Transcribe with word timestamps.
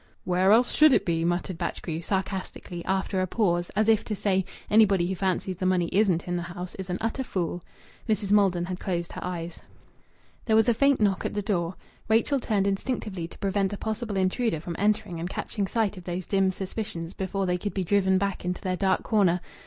"Where 0.23 0.51
else 0.51 0.73
should 0.73 0.93
it 0.93 1.05
be?" 1.05 1.23
muttered 1.23 1.59
Batchgrew, 1.59 2.01
sarcastically, 2.01 2.83
after 2.85 3.21
a 3.21 3.27
pause, 3.27 3.69
as 3.75 3.87
if 3.87 4.03
to 4.05 4.15
say, 4.15 4.45
"Anybody 4.67 5.05
who 5.07 5.13
fancies 5.13 5.57
the 5.57 5.67
money 5.67 5.89
isn't 5.91 6.27
in 6.27 6.37
the 6.37 6.41
house 6.41 6.73
is 6.79 6.89
an 6.89 6.97
utter 6.99 7.23
fool." 7.23 7.61
Mrs. 8.09 8.31
Maldon 8.31 8.65
had 8.65 8.79
closed 8.79 9.11
her 9.11 9.23
eyes. 9.23 9.61
There 10.45 10.55
was 10.55 10.67
a 10.67 10.73
faint 10.73 10.99
knock 11.01 11.23
at 11.23 11.35
the 11.35 11.43
door. 11.43 11.75
Rachel 12.09 12.39
turned 12.39 12.65
instinctively 12.65 13.27
to 13.27 13.37
prevent 13.37 13.73
a 13.73 13.77
possible 13.77 14.17
intruder 14.17 14.59
from 14.59 14.75
entering 14.79 15.19
and 15.19 15.29
catching 15.29 15.67
sight 15.67 15.97
of 15.97 16.05
those 16.05 16.25
dim 16.25 16.49
suspicions 16.49 17.13
before 17.13 17.45
they 17.45 17.59
could 17.59 17.75
be 17.75 17.83
driven 17.83 18.17
back 18.17 18.43
into 18.43 18.61
their 18.63 18.75
dark 18.77 19.03
corners. 19.03 19.39